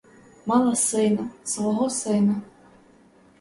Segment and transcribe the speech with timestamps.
[0.45, 2.41] Мала сина, свого сина!